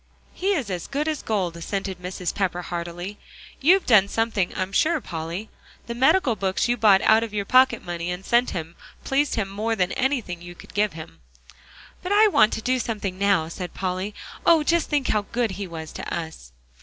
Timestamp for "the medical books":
5.85-6.67